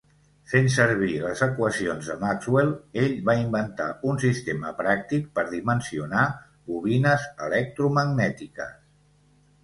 [0.51, 6.23] Fent servir les equacions de Maxwell ell va inventar un sistema pràctic per dimensionar
[6.71, 8.73] bobines electromagnètiques.